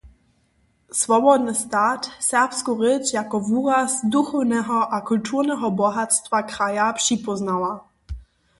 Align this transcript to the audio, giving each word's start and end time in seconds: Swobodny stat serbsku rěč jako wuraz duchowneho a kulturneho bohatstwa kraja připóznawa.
Swobodny 0.99 1.53
stat 1.63 2.05
serbsku 2.29 2.71
rěč 2.83 3.05
jako 3.19 3.37
wuraz 3.49 3.93
duchowneho 4.15 4.77
a 4.95 4.97
kulturneho 5.07 5.67
bohatstwa 5.71 6.39
kraja 6.51 6.87
připóznawa. 6.99 7.73